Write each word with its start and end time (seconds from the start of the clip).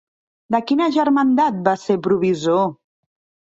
De 0.55 0.61
quina 0.71 0.87
germandat 0.95 1.61
va 1.69 1.77
ser 1.85 2.01
provisor? 2.11 2.69